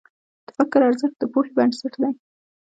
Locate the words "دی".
2.01-2.11